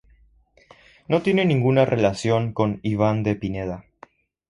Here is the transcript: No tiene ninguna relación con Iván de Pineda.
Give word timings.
No 1.07 1.21
tiene 1.21 1.45
ninguna 1.45 1.85
relación 1.85 2.53
con 2.53 2.79
Iván 2.81 3.21
de 3.21 3.35
Pineda. 3.35 3.85